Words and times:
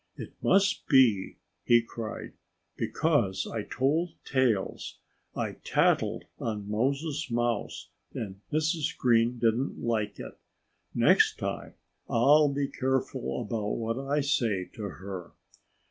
"It 0.17 0.33
must 0.41 0.87
be," 0.87 1.35
he 1.63 1.83
cried, 1.83 2.33
"because 2.75 3.45
I 3.45 3.61
told 3.61 4.15
tales. 4.25 4.97
I 5.35 5.57
tattled 5.63 6.23
on 6.39 6.67
Moses 6.67 7.29
Mouse; 7.29 7.89
and 8.11 8.41
Mrs. 8.51 8.97
Green 8.97 9.37
didn't 9.37 9.77
like 9.79 10.19
it. 10.19 10.39
Next 10.95 11.37
time 11.37 11.75
I'll 12.09 12.49
be 12.51 12.67
careful 12.67 13.43
about 13.43 13.73
what 13.77 13.99
I 13.99 14.21
say 14.21 14.65
to 14.73 14.81
her." 14.89 15.33